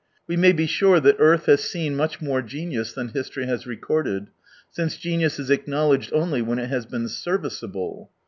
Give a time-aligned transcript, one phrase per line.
[0.25, 4.29] We may be sure that earth has seen much more genius than history has recorded;
[4.71, 8.09] since genius is acknowledged only when it has been serviceable.